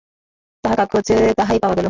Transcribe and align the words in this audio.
তাঁহার 0.63 0.77
কাগজে 0.81 1.17
তাহাই 1.37 1.57
পাওয়া 1.59 1.75
গেল। 1.75 1.79